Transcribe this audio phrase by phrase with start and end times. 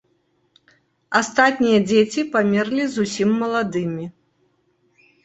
[1.19, 4.05] Астатнія дзеці памерлі зусім маладымі.